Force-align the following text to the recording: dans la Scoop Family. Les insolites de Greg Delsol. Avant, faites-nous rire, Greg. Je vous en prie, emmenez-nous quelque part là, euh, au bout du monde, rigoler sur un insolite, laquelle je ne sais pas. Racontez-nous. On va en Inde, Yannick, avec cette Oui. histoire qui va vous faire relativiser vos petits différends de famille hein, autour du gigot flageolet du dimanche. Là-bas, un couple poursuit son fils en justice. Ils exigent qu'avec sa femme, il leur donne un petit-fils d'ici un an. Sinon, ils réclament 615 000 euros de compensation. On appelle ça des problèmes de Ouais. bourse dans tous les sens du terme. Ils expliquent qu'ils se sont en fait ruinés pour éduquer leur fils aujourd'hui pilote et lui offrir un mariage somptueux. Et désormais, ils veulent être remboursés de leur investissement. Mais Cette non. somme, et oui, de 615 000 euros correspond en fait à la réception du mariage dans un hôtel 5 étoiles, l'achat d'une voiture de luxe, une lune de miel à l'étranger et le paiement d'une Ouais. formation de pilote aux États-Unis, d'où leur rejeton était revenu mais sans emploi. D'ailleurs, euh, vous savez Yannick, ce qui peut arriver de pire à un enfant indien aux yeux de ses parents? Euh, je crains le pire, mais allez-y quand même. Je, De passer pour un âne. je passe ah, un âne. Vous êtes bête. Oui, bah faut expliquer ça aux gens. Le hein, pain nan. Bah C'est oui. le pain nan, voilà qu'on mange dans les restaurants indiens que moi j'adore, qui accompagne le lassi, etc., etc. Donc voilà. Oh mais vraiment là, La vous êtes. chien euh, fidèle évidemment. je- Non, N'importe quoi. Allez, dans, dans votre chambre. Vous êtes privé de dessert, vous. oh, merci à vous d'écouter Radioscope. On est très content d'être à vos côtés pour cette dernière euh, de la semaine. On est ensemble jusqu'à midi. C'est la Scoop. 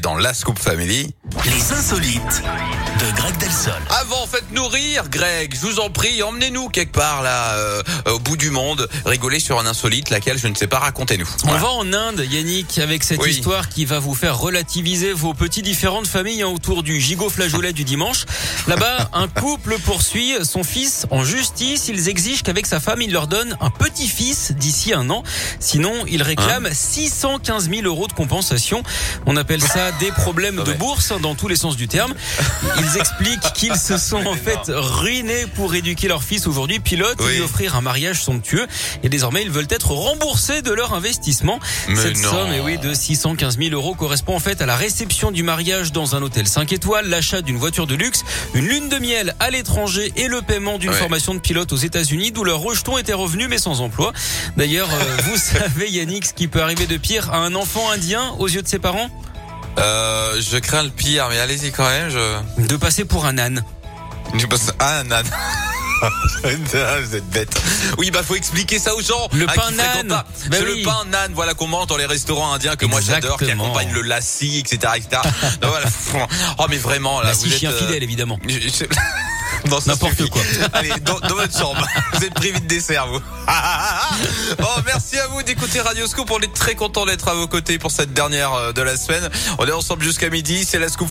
dans 0.00 0.16
la 0.16 0.34
Scoop 0.34 0.58
Family. 0.58 1.14
Les 1.44 1.72
insolites 1.72 2.42
de 3.00 3.16
Greg 3.16 3.36
Delsol. 3.38 3.72
Avant, 4.00 4.26
faites-nous 4.26 4.66
rire, 4.66 5.04
Greg. 5.08 5.54
Je 5.54 5.60
vous 5.66 5.78
en 5.78 5.90
prie, 5.90 6.22
emmenez-nous 6.22 6.68
quelque 6.70 6.92
part 6.92 7.22
là, 7.22 7.54
euh, 7.54 7.82
au 8.10 8.18
bout 8.18 8.36
du 8.36 8.50
monde, 8.50 8.88
rigoler 9.04 9.38
sur 9.38 9.58
un 9.60 9.66
insolite, 9.66 10.10
laquelle 10.10 10.38
je 10.38 10.48
ne 10.48 10.54
sais 10.54 10.66
pas. 10.66 10.78
Racontez-nous. 10.80 11.28
On 11.44 11.54
va 11.56 11.68
en 11.68 11.92
Inde, 11.92 12.24
Yannick, 12.28 12.78
avec 12.78 13.04
cette 13.04 13.20
Oui. 13.22 13.30
histoire 13.30 13.68
qui 13.68 13.84
va 13.84 13.98
vous 14.00 14.14
faire 14.14 14.38
relativiser 14.38 15.12
vos 15.12 15.34
petits 15.34 15.62
différends 15.62 16.02
de 16.02 16.08
famille 16.08 16.42
hein, 16.42 16.48
autour 16.48 16.82
du 16.82 17.00
gigot 17.00 17.28
flageolet 17.30 17.72
du 17.72 17.84
dimanche. 17.84 18.24
Là-bas, 18.66 19.10
un 19.12 19.28
couple 19.28 19.78
poursuit 19.78 20.34
son 20.44 20.64
fils 20.64 21.06
en 21.10 21.22
justice. 21.24 21.86
Ils 21.88 22.08
exigent 22.08 22.42
qu'avec 22.42 22.66
sa 22.66 22.80
femme, 22.80 23.02
il 23.02 23.12
leur 23.12 23.28
donne 23.28 23.56
un 23.60 23.70
petit-fils 23.70 24.52
d'ici 24.52 24.92
un 24.94 25.08
an. 25.10 25.22
Sinon, 25.60 25.92
ils 26.08 26.22
réclament 26.22 26.70
615 26.72 27.68
000 27.70 27.82
euros 27.82 28.08
de 28.08 28.12
compensation. 28.14 28.82
On 29.26 29.36
appelle 29.36 29.62
ça 29.62 29.92
des 29.92 30.10
problèmes 30.10 30.56
de 30.64 30.70
Ouais. 30.70 30.74
bourse 30.78 31.12
dans 31.26 31.34
tous 31.34 31.48
les 31.48 31.56
sens 31.56 31.76
du 31.76 31.88
terme. 31.88 32.14
Ils 32.78 32.96
expliquent 33.00 33.52
qu'ils 33.54 33.76
se 33.76 33.98
sont 33.98 34.24
en 34.26 34.34
fait 34.34 34.60
ruinés 34.68 35.46
pour 35.56 35.74
éduquer 35.74 36.06
leur 36.06 36.22
fils 36.22 36.46
aujourd'hui 36.46 36.78
pilote 36.78 37.20
et 37.20 37.34
lui 37.36 37.40
offrir 37.40 37.74
un 37.74 37.80
mariage 37.80 38.22
somptueux. 38.22 38.66
Et 39.02 39.08
désormais, 39.08 39.42
ils 39.42 39.50
veulent 39.50 39.66
être 39.70 39.90
remboursés 39.90 40.62
de 40.62 40.70
leur 40.70 40.94
investissement. 40.94 41.58
Mais 41.88 41.96
Cette 41.96 42.18
non. 42.18 42.30
somme, 42.30 42.52
et 42.52 42.60
oui, 42.60 42.78
de 42.78 42.94
615 42.94 43.58
000 43.58 43.70
euros 43.74 43.94
correspond 43.96 44.36
en 44.36 44.40
fait 44.40 44.62
à 44.62 44.66
la 44.66 44.76
réception 44.76 45.32
du 45.32 45.42
mariage 45.42 45.90
dans 45.90 46.14
un 46.14 46.22
hôtel 46.22 46.46
5 46.46 46.72
étoiles, 46.72 47.08
l'achat 47.08 47.42
d'une 47.42 47.56
voiture 47.58 47.88
de 47.88 47.96
luxe, 47.96 48.22
une 48.54 48.66
lune 48.68 48.88
de 48.88 48.98
miel 48.98 49.34
à 49.40 49.50
l'étranger 49.50 50.12
et 50.16 50.28
le 50.28 50.42
paiement 50.42 50.78
d'une 50.78 50.90
Ouais. 50.90 50.94
formation 50.96 51.34
de 51.34 51.40
pilote 51.40 51.72
aux 51.72 51.76
États-Unis, 51.76 52.30
d'où 52.30 52.44
leur 52.44 52.60
rejeton 52.60 52.96
était 52.98 53.12
revenu 53.12 53.48
mais 53.48 53.58
sans 53.58 53.80
emploi. 53.80 54.12
D'ailleurs, 54.56 54.88
euh, 54.92 55.16
vous 55.24 55.36
savez 55.58 55.90
Yannick, 55.90 56.26
ce 56.26 56.32
qui 56.34 56.46
peut 56.46 56.62
arriver 56.62 56.86
de 56.86 56.96
pire 56.96 57.32
à 57.34 57.38
un 57.38 57.56
enfant 57.56 57.90
indien 57.90 58.32
aux 58.38 58.46
yeux 58.46 58.62
de 58.62 58.68
ses 58.68 58.78
parents? 58.78 59.10
Euh, 59.78 60.40
je 60.40 60.56
crains 60.58 60.82
le 60.82 60.90
pire, 60.90 61.26
mais 61.30 61.38
allez-y 61.38 61.70
quand 61.72 61.88
même. 61.88 62.08
Je, 62.10 62.62
De 62.62 62.76
passer 62.76 63.04
pour 63.04 63.26
un 63.26 63.36
âne. 63.38 63.62
je 64.34 64.46
passe 64.46 64.72
ah, 64.78 65.00
un 65.00 65.10
âne. 65.10 65.26
Vous 66.42 67.14
êtes 67.14 67.28
bête. 67.30 67.58
Oui, 67.96 68.10
bah 68.10 68.20
faut 68.22 68.34
expliquer 68.34 68.78
ça 68.78 68.94
aux 68.94 69.00
gens. 69.00 69.28
Le 69.32 69.48
hein, 69.48 69.52
pain 69.54 69.70
nan. 69.70 70.08
Bah 70.08 70.26
C'est 70.52 70.62
oui. 70.62 70.80
le 70.80 70.84
pain 70.84 71.04
nan, 71.10 71.32
voilà 71.34 71.54
qu'on 71.54 71.66
mange 71.68 71.86
dans 71.86 71.96
les 71.96 72.04
restaurants 72.04 72.52
indiens 72.52 72.76
que 72.76 72.84
moi 72.84 73.00
j'adore, 73.00 73.38
qui 73.38 73.50
accompagne 73.50 73.90
le 73.92 74.02
lassi, 74.02 74.58
etc., 74.58 74.92
etc. 74.96 75.22
Donc 75.62 75.70
voilà. 75.70 75.86
Oh 76.58 76.66
mais 76.68 76.76
vraiment 76.76 77.20
là, 77.20 77.28
La 77.28 77.32
vous 77.32 77.46
êtes. 77.46 77.58
chien 77.58 77.70
euh, 77.70 77.78
fidèle 77.78 78.02
évidemment. 78.02 78.38
je- 78.48 78.84
Non, 78.84 78.90
N'importe 79.86 80.28
quoi. 80.30 80.42
Allez, 80.72 80.92
dans, 81.02 81.18
dans 81.20 81.34
votre 81.34 81.56
chambre. 81.56 81.86
Vous 82.14 82.24
êtes 82.24 82.34
privé 82.34 82.58
de 82.60 82.66
dessert, 82.66 83.06
vous. 83.08 83.20
oh, 84.62 84.80
merci 84.86 85.18
à 85.18 85.26
vous 85.28 85.42
d'écouter 85.42 85.80
Radioscope. 85.80 86.30
On 86.30 86.40
est 86.40 86.52
très 86.52 86.74
content 86.74 87.06
d'être 87.06 87.28
à 87.28 87.34
vos 87.34 87.46
côtés 87.46 87.78
pour 87.78 87.90
cette 87.90 88.12
dernière 88.12 88.52
euh, 88.54 88.72
de 88.72 88.82
la 88.82 88.96
semaine. 88.96 89.28
On 89.58 89.66
est 89.66 89.72
ensemble 89.72 90.02
jusqu'à 90.02 90.30
midi. 90.30 90.64
C'est 90.64 90.78
la 90.78 90.88
Scoop. 90.88 91.04